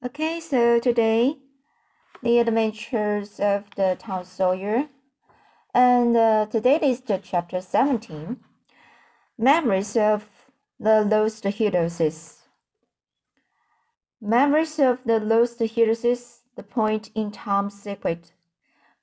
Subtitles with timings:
[0.00, 1.38] Okay, so today,
[2.22, 4.86] the adventures of the Tom Sawyer,
[5.74, 8.36] and uh, today is the chapter 17,
[9.36, 10.28] Memories of
[10.78, 12.44] the Lost Heroes.
[14.20, 18.30] Memories of the Lost Heroes, the point in Tom's secret,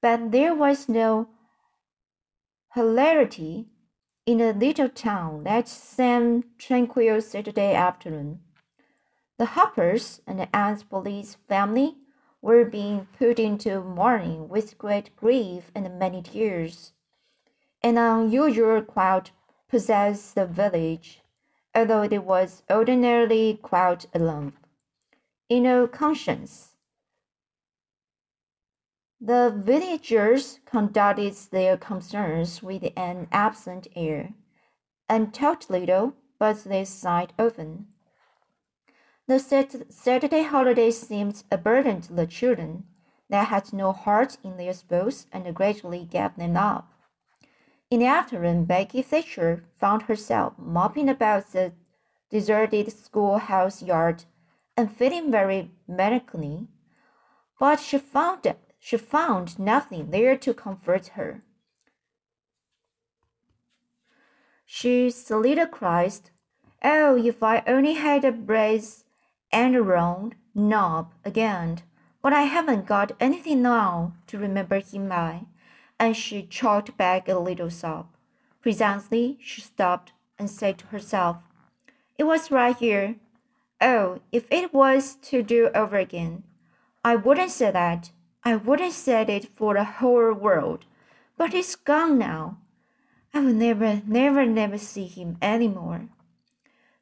[0.01, 1.27] but there was no
[2.73, 3.67] hilarity
[4.25, 8.44] in a little town that same tranquil Saturday afternoon.
[9.37, 11.97] The Harpers and Aunt Polly's family
[12.41, 16.93] were being put into mourning with great grief and many tears.
[17.81, 19.31] An unusual quiet
[19.67, 21.21] possessed the village,
[21.73, 24.53] although it was ordinarily quiet alone.
[25.49, 26.75] In no conscience.
[29.19, 34.33] The villagers conducted their concerns with an absent air,
[35.09, 37.87] and talked little, but they sighed often.
[39.27, 39.39] The
[39.89, 42.85] Saturday holiday seemed a burden to the children.
[43.27, 46.91] They had no heart in their sports and gradually gave them up.
[47.89, 51.73] In the afternoon, Becky Thatcher found herself mopping about the
[52.29, 54.25] deserted schoolhouse yard
[54.77, 56.67] and feeling very melancholy.
[57.59, 61.41] But she found she found nothing there to comfort her.
[64.67, 66.29] She soliloquized,
[66.83, 69.04] "Oh, if I only had a brace
[69.55, 71.79] and round knob again,
[72.21, 75.45] but I haven't got anything now to remember him by.
[75.97, 78.07] And she choked back a little sob.
[78.61, 81.37] Presently she stopped and said to herself,
[82.17, 83.15] It was right here.
[83.79, 86.43] Oh, if it was to do over again,
[87.05, 88.11] I wouldn't say that.
[88.43, 90.85] I wouldn't say it for the whole world.
[91.37, 92.57] But he's gone now.
[93.33, 96.09] I will never, never, never see him any more.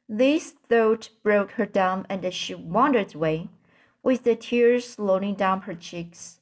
[0.08, 3.48] This thought broke her down, and she wandered away,
[4.02, 6.40] with the tears rolling down her cheeks.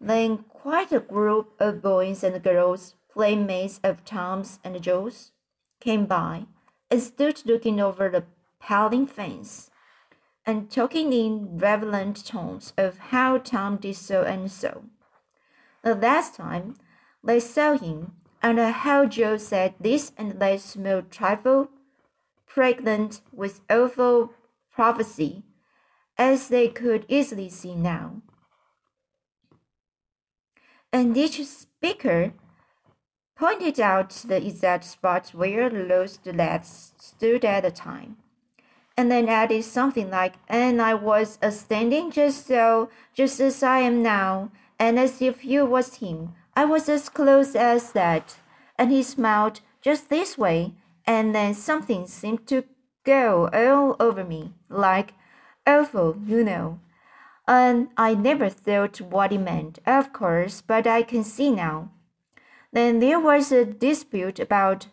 [0.00, 5.32] Then quite a group of boys and girls, playmates of Tom's and Joe's,
[5.80, 6.46] came by
[6.90, 8.24] and stood looking over the
[8.60, 9.70] paling fence
[10.44, 14.84] and talking in relevant tones of how Tom did so and so.
[15.82, 16.74] The last time
[17.22, 18.12] they saw him,
[18.42, 21.68] and how Joe said this and that small trifle
[22.56, 24.32] pregnant with awful
[24.72, 25.42] prophecy,
[26.16, 28.22] as they could easily see now.
[30.90, 32.32] And each speaker
[33.38, 38.16] pointed out the exact spot where the lost lads stood at the time,
[38.96, 43.80] and then added something like, And I was a standing just so, just as I
[43.80, 46.32] am now, and as if you was him.
[46.56, 48.36] I was as close as that.
[48.78, 50.72] And he smiled just this way,
[51.06, 52.64] and then something seemed to
[53.04, 55.14] go all over me, like
[55.66, 56.80] awful, you know.
[57.48, 61.90] And I never thought what it meant, of course, but I can see now.
[62.72, 64.88] Then there was a dispute about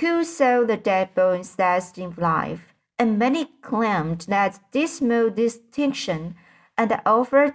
[0.00, 6.36] who saw the dead bones last in life, and many claimed that this dismal distinction
[6.76, 7.54] and offered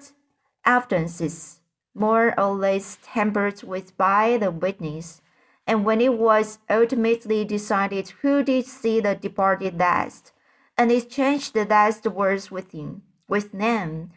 [0.66, 1.60] evidences,
[1.94, 5.22] more or less tampered with by the witness
[5.68, 10.32] and when it was ultimately decided who did see the departed last,
[10.78, 14.12] and exchanged the last words with him, with them,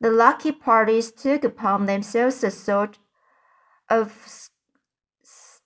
[0.00, 2.98] the lucky parties took upon themselves a sort
[3.88, 4.48] of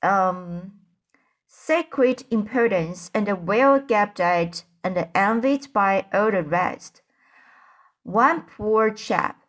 [0.03, 0.73] um,
[1.47, 7.03] sacred importance and well gaped at and envied by all the rest.
[8.03, 9.43] One poor chap,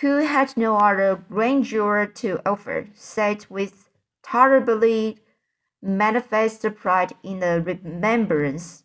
[0.00, 3.87] who had no other grandeur to offer, sat with
[4.30, 5.18] horribly
[5.80, 8.84] manifest pride in the remembrance.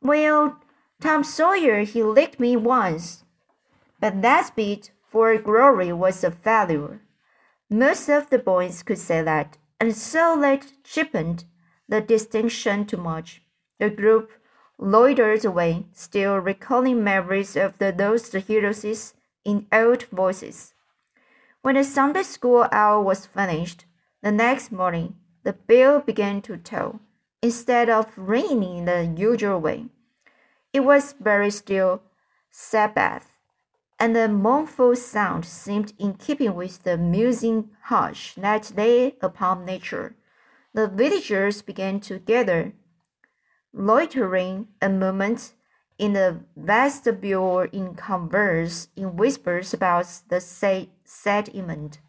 [0.00, 0.60] Well,
[1.00, 3.24] Tom Sawyer, he licked me once,
[4.00, 7.02] but that bit for glory was a failure.
[7.68, 11.44] Most of the boys could say that, and so that cheapened
[11.88, 13.42] the distinction too much.
[13.78, 14.30] The group
[14.78, 19.14] loitered away, still recalling memories of the lost heroes
[19.44, 20.74] in old voices.
[21.62, 23.84] When the Sunday school hour was finished,
[24.22, 27.00] the next morning, the bell began to toll,
[27.42, 29.86] instead of ringing in the usual way.
[30.72, 32.02] It was very still
[32.50, 33.38] Sabbath,
[33.98, 40.16] and the mournful sound seemed in keeping with the musing hush that lay upon nature.
[40.74, 42.72] The villagers began to gather,
[43.72, 45.54] loitering a moment
[45.98, 52.00] in the vestibule in converse in whispers about the sad event.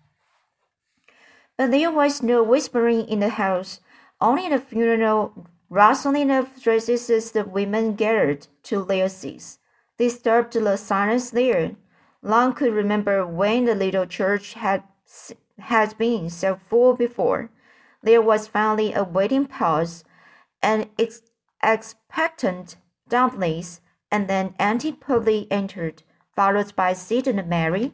[1.59, 3.81] But there was no whispering in the house,
[4.21, 9.59] only the funeral rustling of dresses as the women gathered to their seats.
[9.97, 11.75] disturbed the silence there.
[12.21, 14.83] Long could remember when the little church had
[15.57, 17.51] had been so full before.
[18.01, 20.05] There was finally a waiting pause,
[20.63, 21.23] and ex
[21.61, 22.77] expectant
[23.09, 26.03] dumplings, and then Auntie Polly entered,
[26.33, 27.91] followed by Sid and Mary,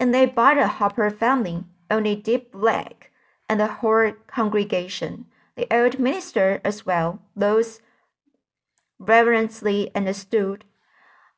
[0.00, 3.10] and they brought a Harper family, only deep black,
[3.48, 5.26] and the whole congregation,
[5.56, 7.80] the old minister as well, those
[8.98, 10.64] reverently understood.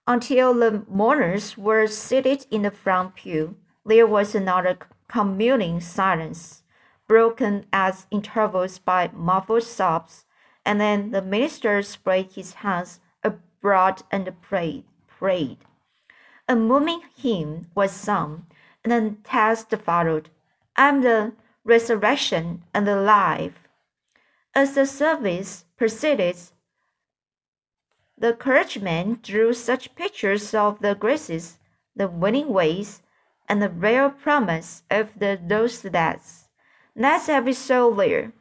[0.07, 4.79] Until the mourners were seated in the front pew, there was another
[5.09, 6.63] communing silence,
[7.09, 10.25] broken at intervals by muffled sobs,
[10.65, 14.85] and then the minister spread his hands abroad and prayed.
[15.07, 15.59] prayed.
[16.49, 18.47] A moving hymn was sung,
[18.85, 20.31] and the text followed.
[20.77, 21.33] I am the
[21.65, 23.69] resurrection and the life.
[24.55, 26.37] As the service proceeded,
[28.19, 31.59] the clergyman drew such pictures of the graces,
[31.95, 33.03] the winning ways,
[33.49, 36.49] and the real promise of the those days.
[36.95, 38.33] That's every soul there,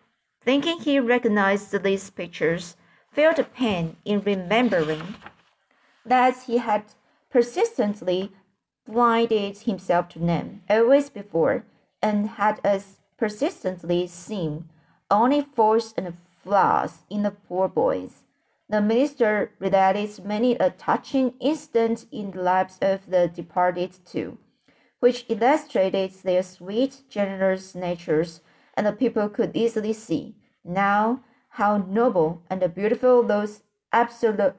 [0.41, 2.77] thinking he recognized these pictures,
[3.11, 5.15] felt a pain in remembering
[6.05, 6.83] that he had
[7.29, 8.31] persistently
[8.85, 11.65] blinded himself to them always before,
[12.05, 14.69] and had as persistently seen
[15.09, 18.25] only faults and flaws in the poor boys.
[18.69, 24.37] The minister related many a touching incident in the lives of the departed too,
[24.99, 28.41] which illustrated their sweet, generous natures,
[28.75, 31.23] and the people could easily see now
[31.57, 34.55] how noble and beautiful those absolute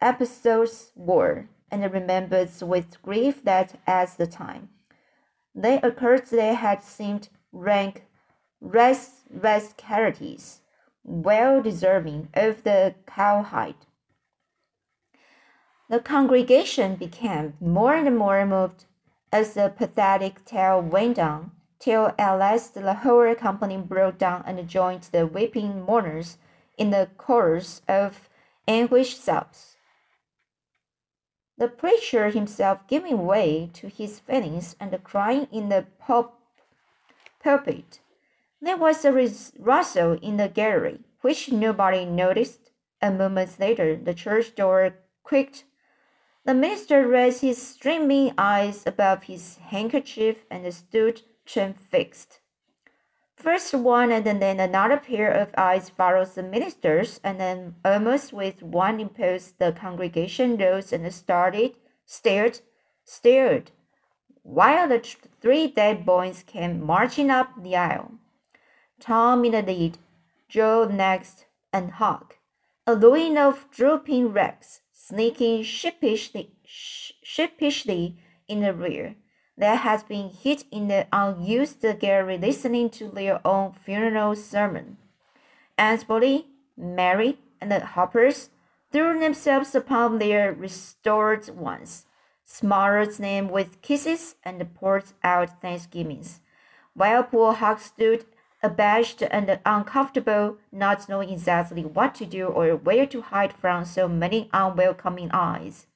[0.00, 4.70] episodes were, and remembered with grief that at the time
[5.54, 8.06] they occurred they had seemed rank
[8.62, 10.60] rascalities
[11.02, 13.86] well deserving of the cowhide.
[15.88, 18.84] The congregation became more and more moved
[19.32, 24.68] as the pathetic tale went on, till at last the whole company broke down and
[24.68, 26.36] joined the weeping mourners
[26.76, 28.28] in the chorus of
[28.68, 29.76] anguished sobs.
[31.60, 38.00] The preacher himself giving way to his feelings and crying in the pulpit
[38.62, 39.12] there was a
[39.58, 42.70] rustle in the gallery, which nobody noticed.
[43.02, 45.64] A moment later, the church door creaked.
[46.46, 52.39] The minister raised his streaming eyes above his handkerchief and stood transfixed.
[53.40, 58.62] First one and then another pair of eyes followed the ministers, and then almost with
[58.62, 61.72] one impulse the congregation rose and started,
[62.04, 62.60] stared,
[63.02, 63.70] stared,
[64.42, 64.98] while the
[65.40, 68.12] three dead boys came marching up the aisle.
[69.00, 69.96] Tom in the lead,
[70.50, 72.36] Joe next, and Huck,
[72.86, 79.16] a line of drooping wrecks sneaking sheepishly, sheepishly in the rear.
[79.60, 84.96] That has been hid in the unused gallery listening to their own funeral sermon.
[85.76, 86.46] Polly,
[86.78, 88.48] Mary, and the Harpers
[88.90, 92.06] threw themselves upon their restored ones,
[92.42, 96.40] smothered them with kisses, and poured out thanksgivings,
[96.94, 98.24] while poor Huck stood
[98.62, 104.08] abashed and uncomfortable, not knowing exactly what to do or where to hide from so
[104.08, 105.86] many unwelcoming eyes.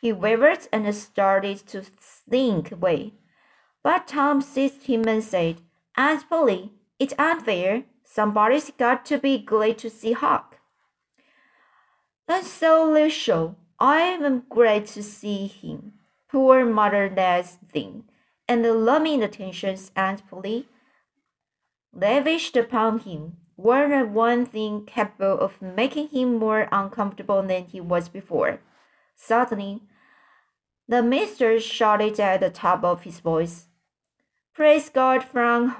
[0.00, 0.20] He mm-hmm.
[0.20, 3.14] wavered and started to slink away.
[3.82, 5.62] But Tom seized him and said,
[5.96, 7.84] Aunt Polly, it's unfair.
[8.04, 10.58] Somebody's got to be glad to see Huck.
[12.28, 13.56] And so show.
[13.78, 15.94] I am glad to see him.
[16.28, 18.04] Poor motherless thing.
[18.46, 20.68] And the loving attentions Aunt Polly
[21.92, 27.80] lavished upon him were the one thing capable of making him more uncomfortable than he
[27.80, 28.60] was before.
[29.16, 29.82] Suddenly,
[30.90, 33.68] the minister shouted at the top of his voice,
[34.52, 35.76] Praise God from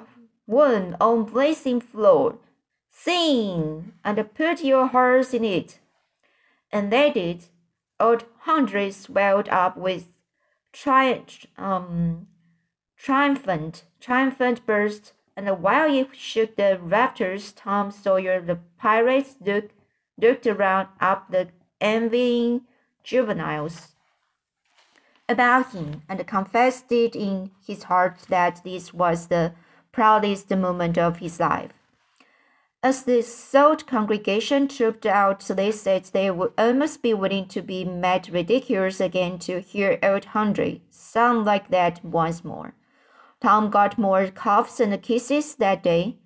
[0.47, 2.38] one on blazing floor.
[2.90, 5.81] Sing and put your hearts in it.
[6.71, 7.47] And they did.
[7.99, 10.07] Old hundreds swelled up with
[10.73, 11.25] tri-
[11.59, 12.29] um,
[12.97, 19.73] triumphant, triumphant burst and while it shook the rafters, Tom Sawyer, the pirates, looked,
[20.17, 21.49] looked around up the
[21.81, 22.62] envying
[23.02, 23.97] juveniles
[25.30, 29.52] about him and confessed it in his heart that this was the
[29.92, 31.72] proudest moment of his life.
[32.82, 37.60] As the sold congregation trooped out, they said they uh, would almost be willing to
[37.60, 42.75] be made ridiculous again to hear old Hundred sound like that once more.
[43.42, 46.16] Tom got more cuffs and kisses that day,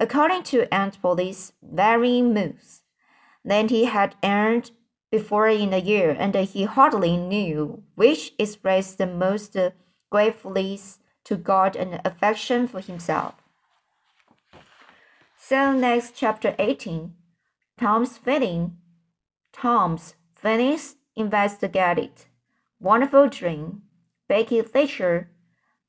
[0.00, 2.82] according to Aunt Polly's varying moods,
[3.44, 4.70] than he had earned
[5.12, 9.54] before in a year, and he hardly knew which expressed the most
[10.10, 13.34] gratefulness to God and affection for himself.
[15.36, 17.12] So next chapter 18,
[17.78, 18.78] Tom's feeling.
[19.52, 22.12] Tom's feelings investigated.
[22.80, 23.82] Wonderful dream.
[24.28, 25.28] Becky Thatcher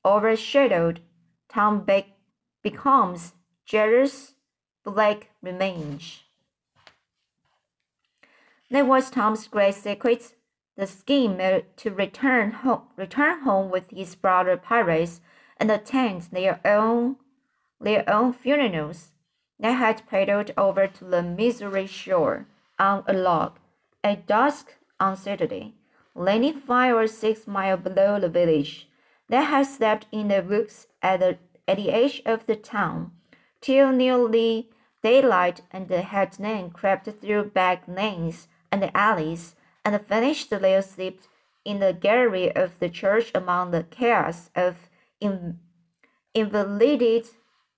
[0.04, 1.00] overshadowed.
[1.48, 2.08] Tom Beck
[2.62, 3.32] becomes
[3.64, 4.34] jealous.
[4.84, 6.23] Black remains.
[8.74, 10.34] That was Tom's great secret.
[10.76, 15.20] The scheme to return home, return home with his brother pirates
[15.58, 17.14] and attend their own,
[17.80, 19.12] their own funerals.
[19.60, 23.60] They had paddled over to the Missouri shore on a log
[24.02, 25.74] at dusk on Saturday,
[26.16, 28.88] landing five or six miles below the village.
[29.28, 31.38] They had slept in the woods at the,
[31.68, 33.12] at the edge of the town
[33.60, 39.54] till nearly daylight and had then crept through back lanes and the alleys,
[39.84, 41.20] and finished their sleep
[41.64, 44.90] in the gallery of the church among the chaos of
[45.20, 45.60] in,
[46.34, 47.24] invalided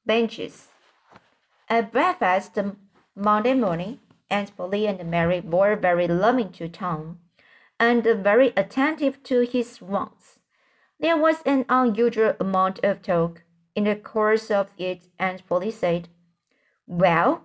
[0.07, 0.69] benches.
[1.69, 2.77] At breakfast the
[3.15, 3.99] Monday morning,
[4.31, 7.19] Aunt Polly and Mary were very loving to Tom,
[7.79, 10.41] and very attentive to his wants.
[10.99, 13.43] There was an unusual amount of talk.
[13.75, 16.09] In the course of it, Aunt Polly said,
[16.87, 17.43] Well,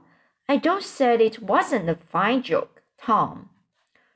[0.47, 2.80] I don't say it wasn't a fine joke.
[3.03, 3.49] Tom.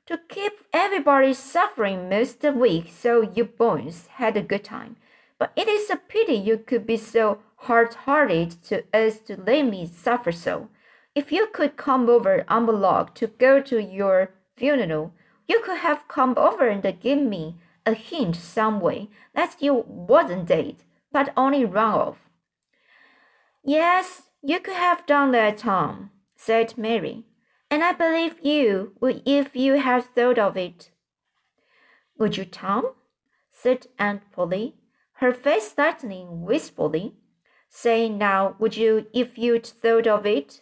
[0.05, 4.97] To keep everybody suffering most of the week so you boys had a good time.
[5.39, 9.87] But it is a pity you could be so hard-hearted to us to let me
[9.87, 10.69] suffer so.
[11.15, 15.13] If you could come over on the log to go to your funeral,
[15.47, 20.47] you could have come over and give me a hint some way that you wasn't
[20.47, 20.75] dead,
[21.11, 22.17] but only run off.
[23.63, 27.23] Yes, you could have done that, Tom, said Mary
[27.69, 30.91] and I believe you would if you had thought of it.
[32.17, 32.91] Would you, Tom?
[33.51, 34.75] said Aunt Polly,
[35.13, 37.15] her face lightening wistfully.
[37.69, 40.61] Say now, would you if you'd thought of it?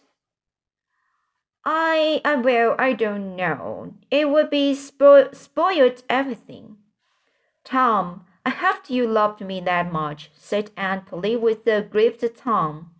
[1.64, 3.94] I, I well, I don't know.
[4.10, 6.76] It would be spo spoiled everything.
[7.64, 12.90] Tom, I hoped you loved me that much, said Aunt Polly with a grieved tone.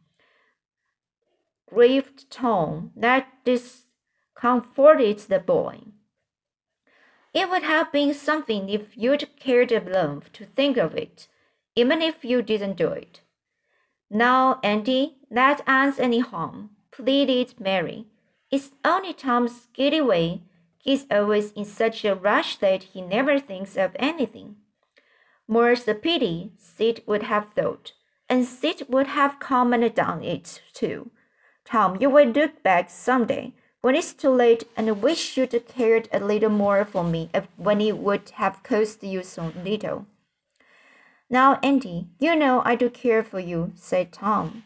[1.68, 3.83] Grieved tone that this
[4.34, 5.80] comforted the boy.
[7.32, 11.26] It would have been something if you'd cared enough to think of it,
[11.74, 13.20] even if you didn't do it.
[14.08, 18.06] Now, Andy, that ends any harm, pleaded Mary.
[18.50, 20.42] It's only Tom's giddy way.
[20.78, 24.56] He's always in such a rush that he never thinks of anything.
[25.48, 27.92] More's the pity, Sid would have thought,
[28.28, 31.10] and Sid would have commented on it too.
[31.64, 35.68] Tom, you will look back some day when it's too late and I wish you'd
[35.68, 40.06] cared a little more for me when it would have cost you so little.
[41.28, 44.64] Now, Andy, you know I do care for you, said Tom.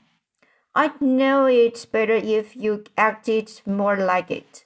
[0.72, 4.64] I'd know it better if you acted more like it.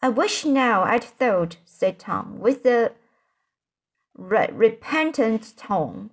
[0.00, 2.92] I wish now I'd thought, said Tom, with a
[4.16, 6.12] re repentant tone.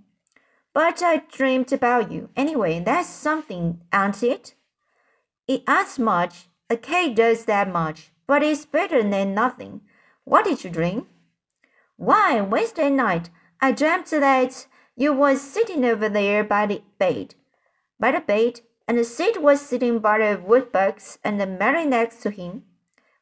[0.74, 2.28] But I dreamed about you.
[2.36, 4.54] Anyway, that's something, ain't it?
[5.48, 9.82] It adds much a cake does that much, but it's better than nothing.
[10.24, 11.08] What did you dream?
[11.98, 17.36] Why, Wednesday night I dreamt that you was sitting over there by the bed,
[18.00, 22.30] by the bed, and Sid was sitting by the woodbox and the Mary next to
[22.30, 22.64] him.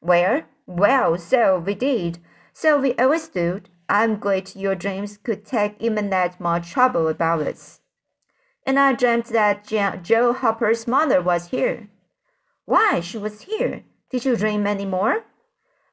[0.01, 2.19] Well, well, so we did.
[2.53, 3.61] So we always do.
[3.89, 7.79] I'm glad your dreams could take even that much trouble about us.
[8.65, 11.89] And I dreamt that Joe Harper's mother was here.
[12.67, 13.85] Why, she was here.
[14.11, 15.23] Did you dream any more?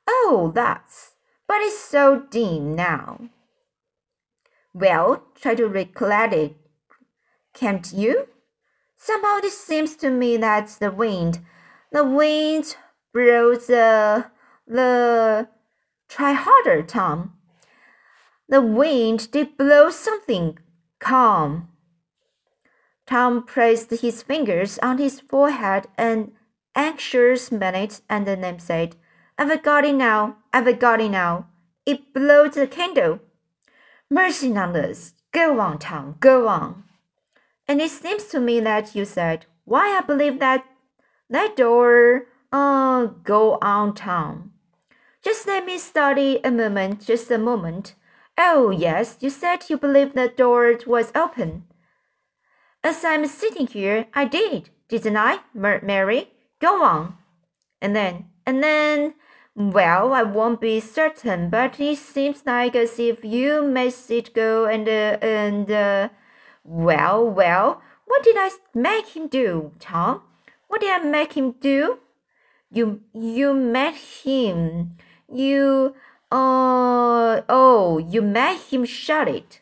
[0.08, 1.12] Oh, that's.
[1.46, 3.28] But it's so dim now.
[4.72, 6.56] Well, try to recollect it.
[7.54, 8.26] Can't you?
[8.96, 11.38] Somehow it seems to me that's the wind.
[11.92, 12.76] The wind
[13.12, 14.26] blows the
[14.66, 15.48] the.
[16.08, 17.34] Try harder, Tom.
[18.48, 20.58] The wind did blow something.
[20.98, 21.68] Calm.
[23.06, 26.32] Tom placed his fingers on his forehead and
[26.74, 28.96] anxious minute and then said,
[29.38, 31.48] I've got it now, I've got it now.
[31.86, 33.20] It blows the candle.
[34.10, 35.12] Mercy on us.
[35.32, 36.84] Go on, Tom, go on.
[37.66, 40.64] And it seems to me that you said, Why I believe that
[41.28, 44.52] that door uh go on, Tom.
[45.22, 47.94] Just let me study a moment, just a moment.
[48.36, 51.64] Oh, yes, you said you believed the door was open.
[52.82, 56.33] As I'm sitting here, I did, didn't I, Mary?
[56.64, 57.18] Go on.
[57.83, 59.14] And then, and then,
[59.54, 64.64] Well, I won't be certain, but it seems like as if you made it go
[64.64, 66.09] and uh, and uh,
[66.64, 70.23] well, well, what did I make him do, Tom?
[70.66, 71.99] What did I make him do?
[72.73, 74.97] You you met him.
[75.28, 75.94] You
[76.33, 79.61] uh oh, you made him shut it.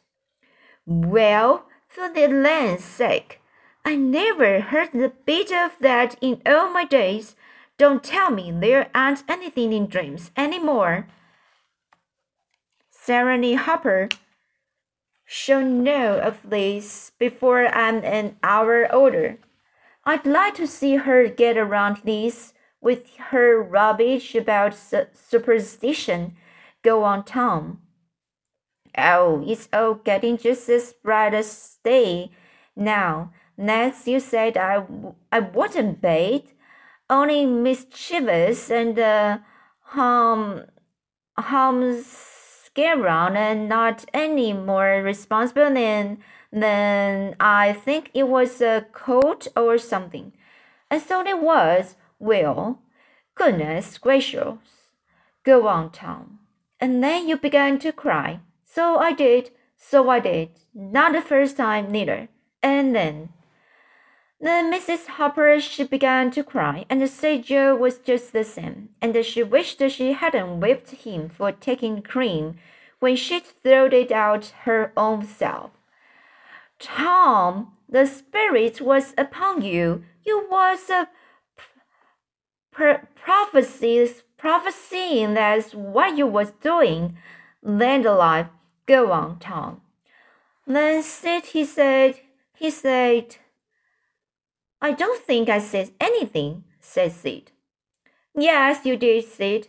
[0.87, 3.42] Well, for the land's sake,
[3.85, 7.35] I never heard the bit of that in all my days.
[7.79, 11.09] Don't tell me there aren't anything in dreams any more.
[12.91, 14.09] Serenity Harper
[15.25, 19.39] should know of this before I'm an hour older.
[20.05, 26.37] I'd like to see her get around this with her rubbish about su superstition.
[26.83, 27.81] Go on, Tom.
[28.97, 32.31] Oh, it's all getting just as bright as day
[32.77, 33.33] now.
[33.57, 34.85] Next, you said I,
[35.31, 36.55] I wasn't bait
[37.13, 39.39] only mischievous and uh,
[39.81, 40.65] harm,
[41.37, 42.03] harm
[42.79, 46.19] around and not any more responsible than,
[46.51, 50.33] than I think it was a coat or something.
[50.91, 51.97] And so it was.
[52.19, 52.81] Well,
[53.35, 54.59] goodness gracious.
[55.45, 56.39] Go on, Tom.
[56.81, 58.41] And then you began to cry.
[58.65, 59.51] So I did.
[59.77, 60.51] So I did.
[60.75, 62.29] Not the first time, neither.
[62.63, 63.31] And then
[64.43, 65.07] then Mrs.
[65.07, 69.81] Harper she began to cry, and said Joe was just the same, and she wished
[69.91, 72.57] she hadn't whipped him for taking cream
[72.99, 75.71] when she'd thrown it out her own self.
[76.81, 80.05] Tom, the spirit was upon you.
[80.27, 81.09] You was a
[83.15, 87.17] prophecy, prophesying that's what you was doing.
[87.63, 88.49] Land alive,
[88.87, 89.83] go on, Tom.
[90.67, 92.21] Then Sid, he said,
[92.55, 93.37] he said,
[94.85, 97.53] I don't think I said anything, said Sid.
[98.35, 99.69] Yes, you did, Sid,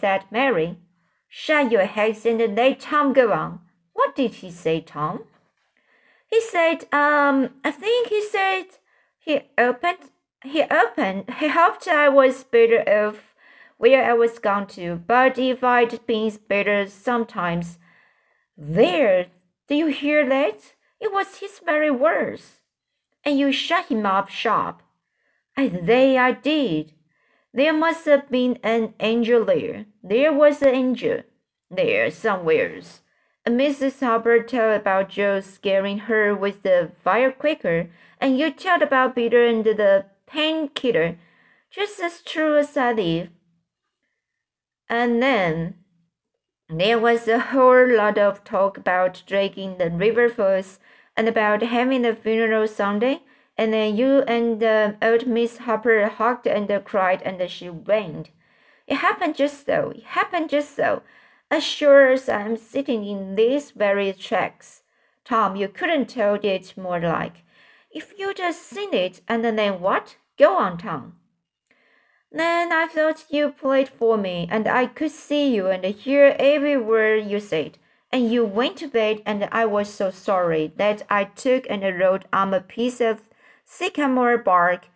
[0.00, 0.78] said Mary.
[1.28, 3.60] Shut your heads and let Tom go on.
[3.92, 5.24] What did he say, Tom?
[6.30, 8.64] He said, um, I think he said
[9.18, 10.10] he opened,
[10.42, 13.34] he opened, he hoped I was better off
[13.76, 17.76] where I was gone to, but if I'd been better sometimes.
[18.56, 19.26] There,
[19.68, 20.74] do you hear that?
[21.00, 22.61] It was his very words
[23.24, 24.82] and you shut him up sharp.
[25.56, 26.92] I say I did.
[27.54, 29.86] There must have been an angel there.
[30.02, 31.22] There was an angel
[31.70, 33.00] there somewheres.
[33.44, 34.00] And Mrs.
[34.00, 39.64] Harper told about Joe scaring her with the firecracker, and you told about Peter and
[39.64, 41.18] the painkiller,
[41.70, 43.30] just as true as I live.
[44.88, 45.74] And then
[46.68, 50.80] there was a whole lot of talk about dragging the river first
[51.16, 53.22] and about having a funeral Sunday.
[53.56, 58.30] And then you and uh, old Miss Harper hugged and cried, and she went.
[58.86, 59.90] It happened just so.
[59.90, 61.02] It happened just so.
[61.50, 64.82] As sure as I'm sitting in these very tracks.
[65.24, 67.44] Tom, you couldn't tell it more like.
[67.90, 70.16] If you just seen it, and then what?
[70.38, 71.16] Go on, Tom.
[72.32, 76.78] Then I thought you played for me, and I could see you and hear every
[76.78, 77.78] word you said
[78.12, 82.26] and you went to bed, and I was so sorry that I took and wrote
[82.32, 83.22] on a piece of
[83.64, 84.88] sycamore bark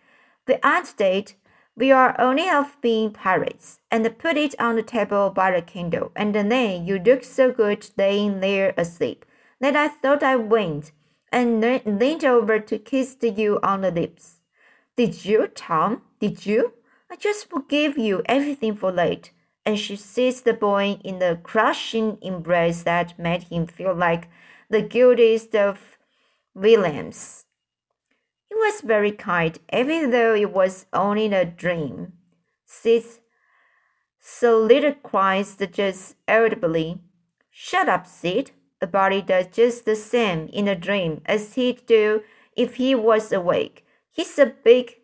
[0.45, 1.33] the antidote
[1.75, 6.11] we are only of being pirates, and put it on the table by the candle.
[6.15, 9.25] And then you looked so good laying there asleep
[9.61, 10.91] that I thought I went
[11.31, 14.39] and leaned over to kiss you on the lips.
[14.95, 16.01] Did you, Tom?
[16.19, 16.73] Did you?
[17.11, 19.31] I just forgive you everything for late
[19.67, 24.29] and she seized the boy in the crushing embrace that made him feel like
[24.69, 25.97] the guiltiest of
[26.55, 27.43] villains.
[28.47, 32.13] He was very kind, even though it was only a dream.
[32.65, 33.03] Sid
[34.21, 37.01] soliloquized just irritably.
[37.51, 38.51] Shut up, Sid.
[38.79, 42.23] A body does just the same in a dream as he'd do
[42.55, 43.85] if he was awake.
[44.11, 44.95] He's a big,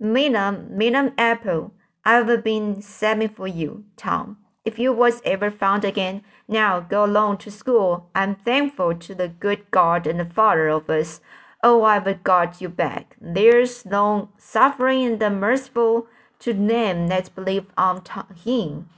[0.00, 1.74] minum, minum apple
[2.04, 4.38] I've been saving for you, Tom.
[4.64, 8.10] If you was ever found again, now go along to school.
[8.14, 11.20] I'm thankful to the good God and the Father of us.
[11.62, 13.16] Oh, I've got you back.
[13.20, 16.08] There's long suffering and the merciful
[16.40, 18.02] to them that believe on
[18.44, 18.88] Him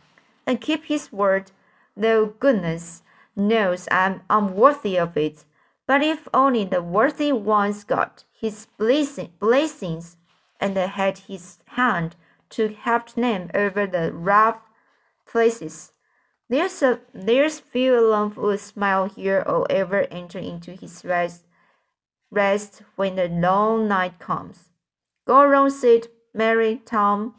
[0.46, 1.52] and keep His word,
[1.94, 3.02] though goodness
[3.36, 5.44] knows I'm unworthy of it.
[5.86, 10.16] But if only the worthy ones got His blessing, blessings
[10.58, 12.16] and had His hand
[12.56, 14.60] to help them over the rough
[15.26, 15.92] places.
[16.48, 21.44] There's a there's few lump would smile here or ever enter into his rest
[22.30, 24.68] rest when the long night comes.
[25.26, 27.34] Go around, said Mary Tom.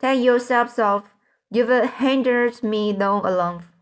[0.00, 1.14] Take yourselves off.
[1.50, 3.72] You've hindered me long enough.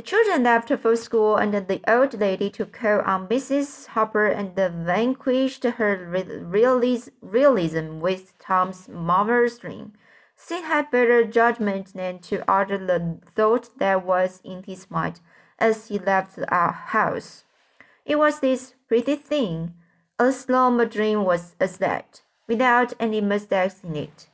[0.00, 3.88] The children left for school, and the old lady took call on Mrs.
[3.88, 6.06] Harper and vanquished her
[6.42, 8.88] realism with Tom's
[9.58, 9.92] dream.
[10.36, 15.20] Sid had better judgment than to utter the thought that was in his mind
[15.58, 17.44] as he left our house.
[18.06, 19.74] It was this pretty thing,
[20.18, 24.30] a slumber dream was as that, without any mistakes in it.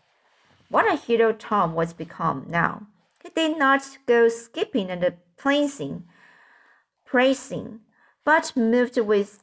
[0.68, 2.87] What a hero Tom was become now!
[3.20, 6.05] He did not go skipping and praising,
[7.05, 7.81] praising,
[8.25, 9.42] but moved with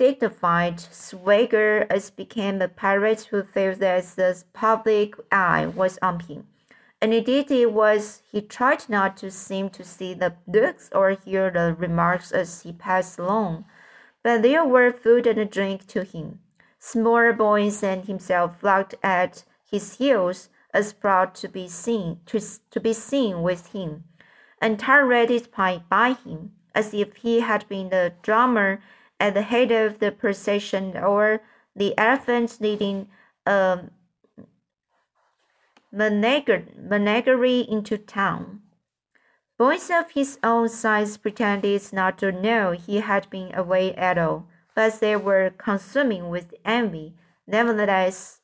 [0.00, 6.46] dignified swagger as became a pirate who felt that the public eye was on him.
[7.02, 11.50] And indeed it was he tried not to seem to see the looks or hear
[11.50, 13.66] the remarks as he passed along,
[14.22, 16.40] but there were food and drink to him.
[16.78, 22.80] Small boys and himself flocked at his heels as proud to be seen to, to
[22.80, 24.04] be seen with him
[24.60, 28.82] and tolerated by, by him, as if he had been the drummer
[29.18, 31.42] at the head of the procession or
[31.74, 33.08] the elephant leading
[33.46, 33.90] um,
[35.92, 36.10] a
[36.76, 38.60] menagerie into town.
[39.58, 44.46] Boys of his own size pretended not to know he had been away at all,
[44.74, 47.14] but they were consuming with envy.
[47.46, 48.40] Nevertheless,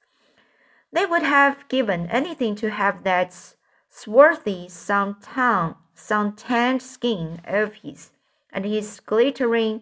[0.93, 3.56] they would have given anything to have that
[3.97, 8.11] swarthy suntan suntanned skin of his,
[8.53, 9.81] and his glittering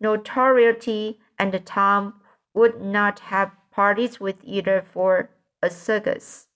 [0.00, 2.14] notoriety, and Tom
[2.54, 6.46] would not have parties with either for a circus.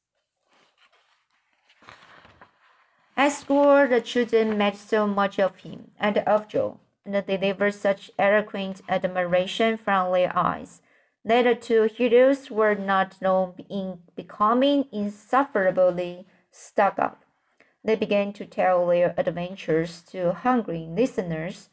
[3.16, 8.12] At school, the children made so much of him and of Joe, and delivered such
[8.20, 10.80] eloquent admiration from their eyes,
[11.24, 17.24] that the two heroes were not long in becoming insufferably stuck up.
[17.82, 21.68] They began to tell their adventures to hungry listeners,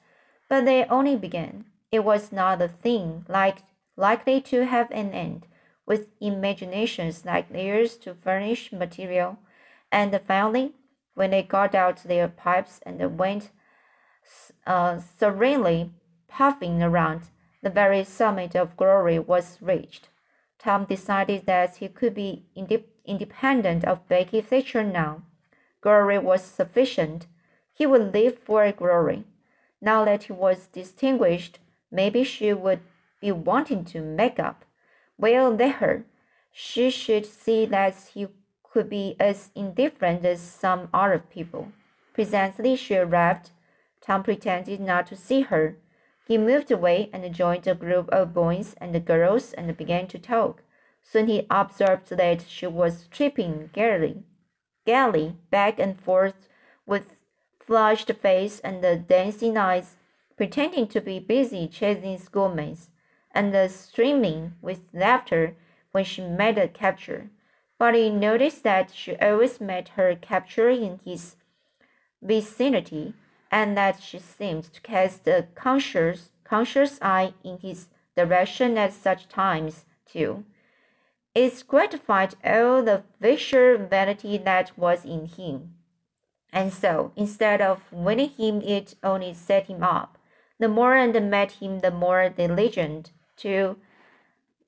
[0.50, 1.66] but they only began.
[1.92, 3.64] It was not a thing like,
[3.96, 5.48] likely to have an end,
[5.86, 9.40] with imaginations like theirs to furnish material.
[9.92, 10.74] And finally,
[11.16, 13.50] when they got out their pipes and went
[14.66, 15.92] uh, serenely
[16.28, 17.30] puffing around,
[17.64, 20.10] the very summit of glory was reached.
[20.68, 22.44] Tom decided that he could be
[23.06, 25.22] independent of Becky Thatcher now
[25.80, 27.26] glory was sufficient.
[27.74, 29.24] He would live for glory.
[29.80, 32.82] Now that he was distinguished, maybe she would
[33.22, 34.66] be wanting to make up.
[35.18, 36.04] Well, let her.
[36.52, 38.28] She should see that he
[38.62, 41.72] could be as indifferent as some other people.
[42.14, 43.52] Presently she arrived.
[44.02, 45.78] Tom pretended not to see her.
[46.28, 50.64] He moved away and joined a group of boys and girls and began to talk.
[51.02, 54.24] Soon he observed that she was tripping gaily
[54.88, 56.48] gaily back and forth
[56.86, 57.18] with
[57.60, 59.98] flushed face and dancing eyes,
[60.38, 62.90] pretending to be busy chasing schoolmates,
[63.32, 65.56] and streaming with laughter
[65.92, 67.30] when she made a capture.
[67.78, 71.36] But he noticed that she always made her capture in his
[72.22, 73.14] vicinity,
[73.52, 79.28] and that she seemed to cast a conscious, conscious eye in his direction at such
[79.28, 80.44] times, too.
[81.36, 85.76] It gratified all the vicious vanity that was in him.
[86.52, 90.18] And so, instead of winning him, it only set him up.
[90.60, 93.78] The more and met him, the more diligent to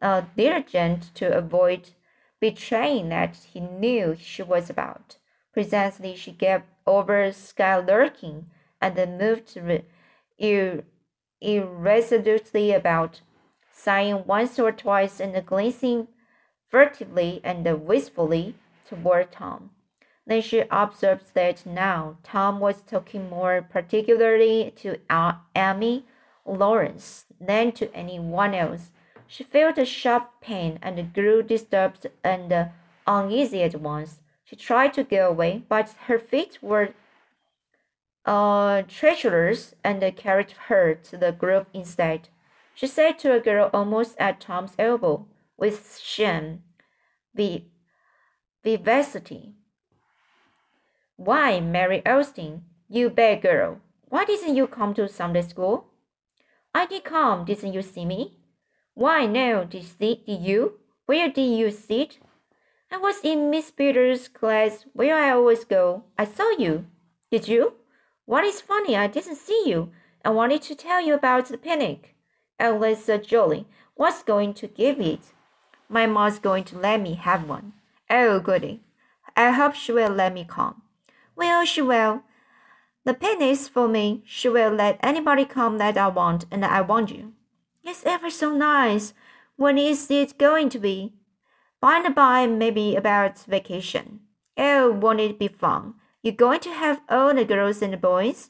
[0.02, 1.92] uh, diligent to avoid
[2.40, 5.18] betraying that he knew she was about.
[5.54, 8.46] Presently, she gave over sky lurking
[8.82, 9.84] and moved ir
[10.42, 10.84] er-,
[11.42, 13.22] irresolutely about,
[13.72, 16.08] sighing once or twice and glancing
[16.68, 18.56] furtively and wistfully
[18.88, 19.72] toward Tom.
[20.26, 24.98] Then she observed that now Tom was talking more particularly to
[25.56, 26.06] Amy
[26.46, 28.92] Lawrence than to anyone else.
[29.26, 32.70] She felt a sharp pain and grew disturbed and
[33.08, 34.20] uneasy at once.
[34.44, 36.94] She tried to go away, but her feet were
[38.26, 42.30] uh, treacherous and carried her to the group instead.
[42.74, 45.28] She said to a girl almost at Tom's elbow,
[45.58, 46.64] with shame,
[48.64, 49.54] vivacity.
[51.18, 55.88] Why, Mary Austin, you bad girl, why didn't you come to Sunday school?
[56.74, 58.38] I did come, didn't you see me?
[58.94, 60.80] Why, no, did, see, did you?
[61.06, 62.20] Where did you sit?
[62.92, 66.04] I was in Miss Peters' class where I always go.
[66.18, 66.86] I saw you.
[67.32, 67.74] Did you?
[68.30, 69.90] What is funny, I didn't see you.
[70.24, 72.14] I wanted to tell you about the picnic.
[72.60, 73.66] Alice uh, Jolly
[73.96, 75.34] What's going to give it.
[75.90, 77.74] My mom's going to let me have one.
[78.08, 78.82] Oh, goody.
[79.36, 80.84] I hope she will let me come.
[81.36, 82.22] Well, she will.
[83.04, 84.22] The picnic's for me.
[84.28, 87.34] She will let anybody come that I want, and I want you.
[87.84, 89.16] It's ever so nice.
[89.56, 91.16] When is it going to be?
[91.82, 94.20] By and by, maybe about vacation.
[94.56, 95.96] Oh, won't it be fun?
[96.22, 98.50] You going to have all the girls and the boys?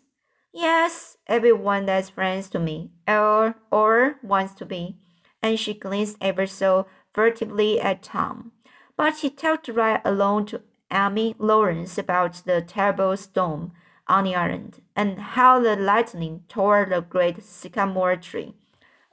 [0.51, 4.97] Yes, everyone that's friends to me, or or wants to be.
[5.43, 8.53] And she glanced ever so furtively at Tom.
[8.97, 13.71] But he talked right along to Amy Lawrence about the terrible storm
[14.07, 18.55] on the island and how the lightning tore the great sycamore tree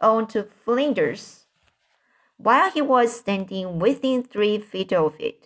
[0.01, 1.45] onto flinders
[2.39, 5.46] while he was standing within three feet of it.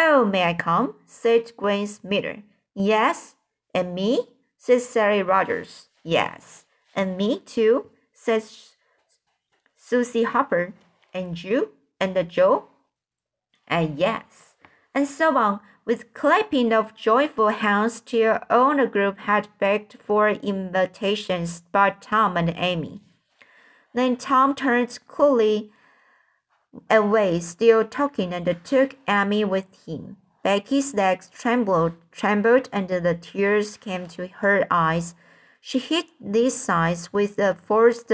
[0.00, 0.94] Oh, may I come?
[1.06, 2.44] said Grace Miller.
[2.72, 3.34] Yes.
[3.74, 4.28] And me?
[4.56, 5.88] said Sally Rogers.
[6.04, 6.66] Yes.
[6.94, 8.44] And me too, said
[9.76, 10.72] Susie Harper.
[11.12, 11.70] And you?
[11.98, 12.66] And the Joe?
[13.66, 14.54] And yes.
[14.94, 20.28] And so on, with clapping of joyful hands till all the group had begged for
[20.28, 23.00] invitations but Tom and Amy.
[23.94, 25.72] Then Tom turned coolly
[26.90, 30.16] away, still talking, and took Amy with him.
[30.42, 35.14] Becky's legs trembled, trembled, and the tears came to her eyes.
[35.60, 38.12] She hid these signs with a forced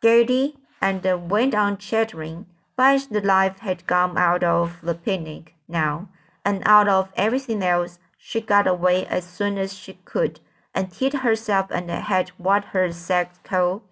[0.00, 2.46] gaiety and went on chattering.
[2.76, 6.08] But the life had gone out of the picnic now,
[6.44, 7.98] and out of everything else.
[8.16, 10.40] She got away as soon as she could,
[10.74, 13.82] and hid herself and had what her sex called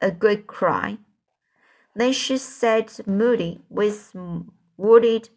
[0.00, 0.98] a good cry.
[1.96, 4.14] Then she sat moody with
[4.76, 5.30] wounded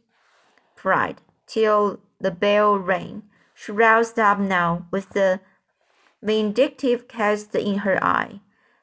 [0.75, 3.23] pride till the bell rang.
[3.55, 5.39] She roused up now with the
[6.21, 8.41] vindictive cast in her eye,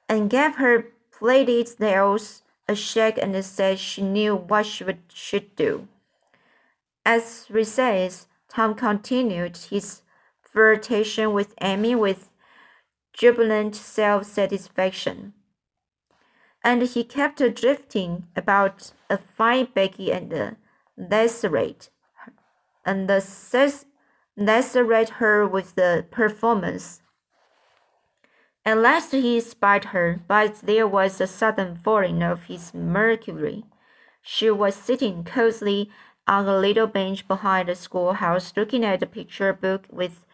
[0.09, 5.87] and gave her plaited nails a shake and said she knew what she should do.
[7.05, 10.01] As recess, Tom continued his
[10.41, 12.31] flirtation with Amy with
[13.13, 15.35] jubilant self satisfaction
[16.67, 20.57] and he kept drifting about a fine Becky and
[20.99, 21.91] lacerate,
[22.85, 23.09] and
[24.37, 27.01] lacerate her with the performance.
[28.65, 33.63] At last he spied her, but there was a sudden falling of his mercury.
[34.21, 35.89] She was sitting cosily
[36.27, 40.25] on a little bench behind the schoolhouse, looking at a picture book with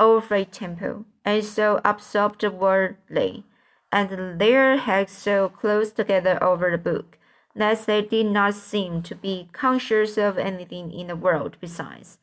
[0.00, 3.44] overfed tempo, and so absorbed were they
[3.90, 7.18] and their heads so close together over the book
[7.54, 12.18] that they did not seem to be conscious of anything in the world besides.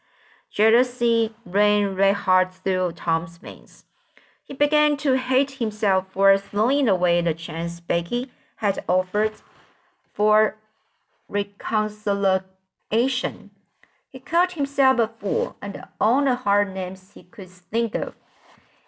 [0.51, 3.85] Jealousy ran red hard through Tom's veins.
[4.43, 9.33] He began to hate himself for throwing away the chance Becky had offered
[10.13, 10.57] for
[11.27, 13.49] reconciliation.
[14.09, 18.15] He called himself a fool and all the hard names he could think of.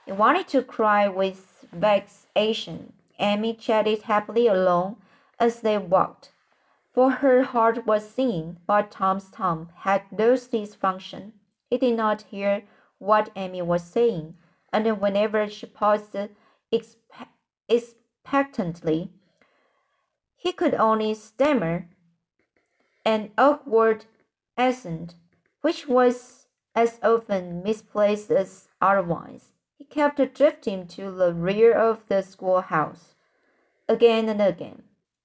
[0.06, 4.98] He wanted to cry with vexation, Amy chatted happily along
[5.40, 6.32] as they walked,
[6.94, 11.34] for her heart was singing, but Tom's tongue had lost its function.
[11.70, 12.64] He did not hear
[13.00, 14.36] what Amy was saying,
[14.74, 16.16] and whenever she paused
[17.70, 19.12] expectantly,
[20.36, 21.90] he could only stammer
[23.06, 24.06] an awkward
[24.58, 25.16] accent,
[25.62, 29.52] which was as often misplaced as otherwise
[29.89, 33.15] kept drifting to the rear of the schoolhouse,
[33.88, 34.84] again and again,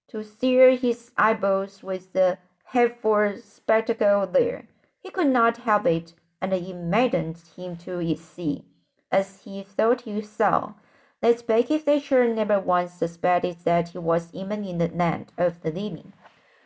[0.08, 4.68] to sear his eyeballs with the headful spectacle there.
[5.00, 8.64] He could not help it, and it maddened him to see,
[9.10, 10.74] as he thought he saw,
[11.20, 15.70] that Becky Thatcher never once suspected that he was even in the land of the
[15.70, 16.12] living.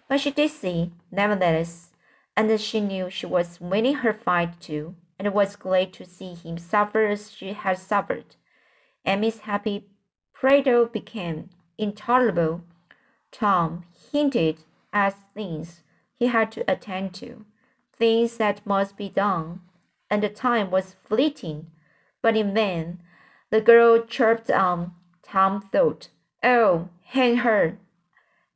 [0.08, 1.90] But she did see, nevertheless,
[2.36, 6.58] and she knew she was winning her fight too and was glad to see him
[6.58, 8.36] suffer as she had suffered.
[9.04, 9.86] Amy's happy
[10.32, 12.62] prattle became intolerable.
[13.30, 15.82] Tom hinted at things
[16.18, 17.44] he had to attend to,
[17.92, 19.60] things that must be done,
[20.10, 21.66] and the time was fleeting,
[22.22, 22.98] but in vain.
[23.50, 24.92] The girl chirped on.
[25.22, 26.08] Tom thought,
[26.42, 27.78] Oh, hang her!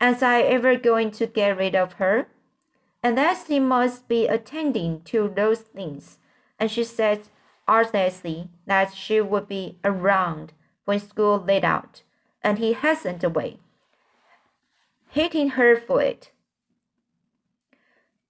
[0.00, 2.28] As I ever going to get rid of her?
[3.02, 6.18] And as he must be attending to those things,
[6.60, 7.22] and she said
[7.66, 10.52] artlessly that she would be around
[10.84, 12.02] when school let out,
[12.44, 13.58] and he hastened away,
[15.08, 16.30] hating her for it.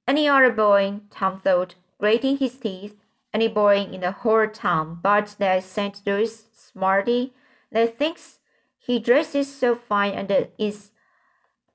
[0.06, 2.96] Any other boy, Tom thought, grating his teeth,
[3.34, 6.00] any boy in the whole town but that St.
[6.06, 7.32] Louis smarty
[7.70, 8.38] that thinks
[8.78, 10.90] he dresses so fine and is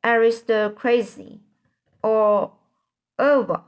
[0.03, 1.39] aristocracy
[2.03, 2.53] or oh,
[3.17, 3.61] over.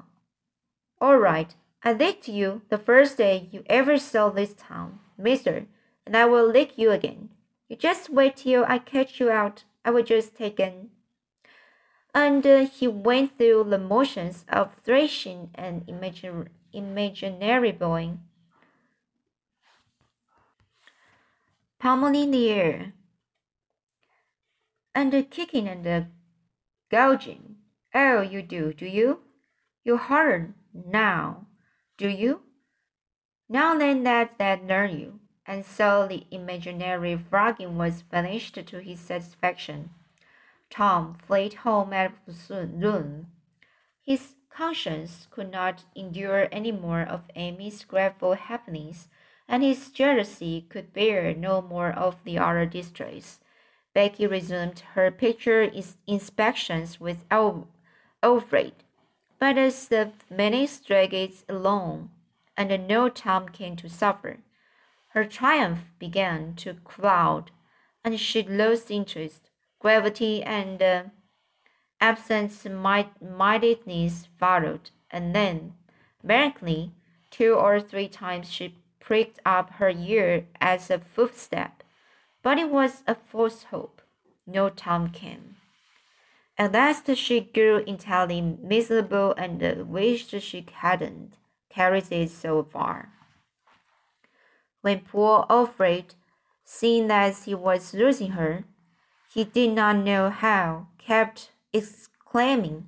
[1.00, 5.68] All right, I licked you the first day you ever saw this town, mister,
[6.06, 7.30] and I will lick you again.
[7.70, 9.64] You just wait till I catch you out.
[9.86, 10.90] I will just take an.
[12.14, 15.86] And uh, he went through the motions of thrashing an
[16.74, 18.18] imaginary boy.
[21.80, 22.94] Pummeling the air,
[24.96, 26.02] and uh, kicking and uh,
[26.90, 27.58] gouging.
[27.94, 29.20] Oh, you do, do you?
[29.84, 31.47] You harder now,
[31.98, 32.42] do you?
[33.50, 39.00] Now then that that learn you and so the imaginary frogging was finished to his
[39.00, 39.92] satisfaction.
[40.70, 42.12] Tom fled home at
[42.52, 43.28] noon.
[44.06, 49.08] His conscience could not endure any more of Amy's grateful happenings,
[49.48, 53.40] and his jealousy could bear no more of the other distress.
[53.94, 55.72] Becky resumed her picture
[56.06, 58.74] inspections with Alfred,
[59.40, 62.12] but as the minutes dragged along,
[62.56, 64.38] and no Tom came to suffer,
[65.10, 67.52] her triumph began to cloud,
[68.04, 69.50] and she lost interest.
[69.80, 71.04] Gravity and uh,
[72.02, 75.76] absent-mindedness followed, and then,
[76.24, 76.94] mechanically,
[77.30, 81.84] two or three times she pricked up her ear as a footstep,
[82.42, 84.02] but it was a false hope.
[84.48, 85.57] No Tom came.
[86.60, 91.38] At last she grew entirely miserable and wished she hadn't
[91.70, 93.14] carried it so far.
[94.82, 96.16] When poor Alfred,
[96.64, 98.64] seeing that he was losing her,
[99.32, 102.88] he did not know how, kept exclaiming,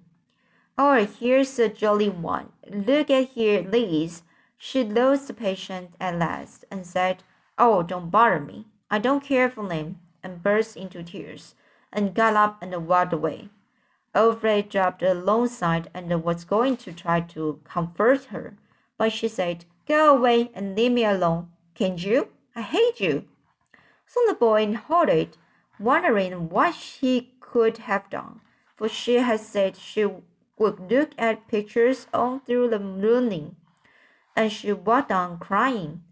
[0.76, 2.50] Oh, here's a jolly one.
[2.68, 4.24] Look at here, Liz.
[4.58, 7.24] She lost patience at last and said,
[7.58, 8.66] Oh, don't bother me.
[8.90, 11.54] I don't care for them, and burst into tears,
[11.94, 13.50] and got up and walked away.
[14.16, 18.58] Alfred dropped alongside and was going to try to comfort her,
[18.98, 21.50] but she said, Go away and leave me alone.
[21.76, 22.30] Can't you?
[22.56, 23.26] I hate you.
[24.06, 25.38] So the boy halted,
[25.80, 28.42] wondering what she could have done,
[28.76, 30.08] for she had said she
[30.58, 33.56] would look at pictures all through the morning,
[34.36, 36.04] and she walked on crying.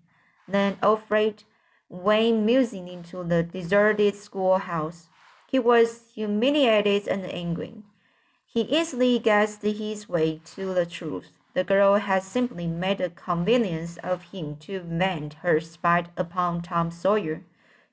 [0.48, 1.44] Then Alfred
[1.90, 5.10] went musing into the deserted schoolhouse.
[5.50, 7.84] He was humiliated and angry.
[8.58, 11.38] He easily guessed his way to the truth.
[11.54, 16.90] The girl had simply made a convenience of him to vent her spite upon Tom
[16.90, 17.44] Sawyer.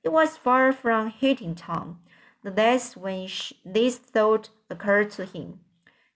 [0.03, 2.01] It was far from hating Tom,
[2.43, 3.29] the less when
[3.63, 5.61] this thought occurred to him.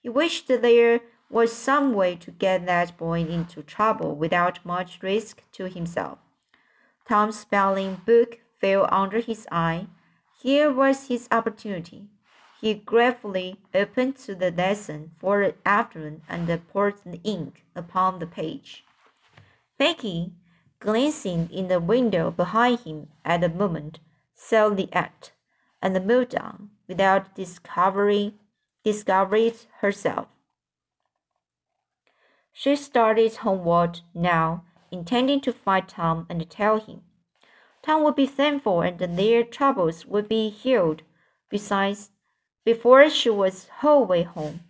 [0.01, 5.43] He wished there was some way to get that boy into trouble without much risk
[5.53, 6.21] to himself.
[7.07, 9.89] Tom's spelling book fell under his eye.
[10.43, 12.07] Here was his opportunity.
[12.61, 18.27] He gratefully opened to the lesson for the afternoon and poured the ink upon the
[18.27, 18.85] page.
[19.79, 20.33] Becky,
[20.81, 24.01] glancing in the window behind him at the moment,
[24.35, 25.33] saw the act
[25.81, 28.35] and moved on without discovery
[28.83, 30.27] discovered herself.
[32.53, 37.03] She started homeward now, intending to find Tom and tell him.
[37.83, 41.03] Tom would be thankful and their troubles would be healed.
[41.51, 42.11] Besides,
[42.69, 44.61] before she was halfway home.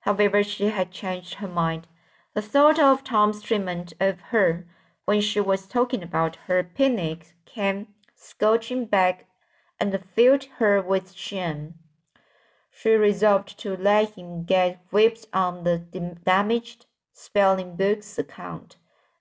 [0.00, 1.86] However, she had changed her mind.
[2.32, 4.66] The thought of Tom's treatment of her
[5.04, 9.26] when she was talking about her picnic came scorching back
[9.78, 11.74] and filled her with shame.
[12.70, 15.76] She resolved to let him get whipped on the
[16.24, 18.76] damaged spelling book's account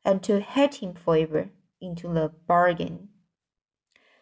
[0.05, 1.49] and to hate him forever
[1.81, 3.09] into the bargain.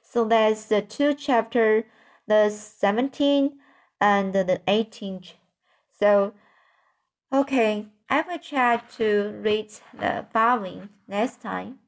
[0.01, 1.85] So that's the two chapter,
[2.27, 3.60] the 17
[4.01, 5.33] and the 18th.
[5.97, 6.33] So,
[7.31, 11.79] okay, I will try to read the following next time.